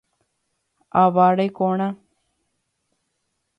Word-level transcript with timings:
Ava 1.01 1.27
rekorã. 1.39 1.89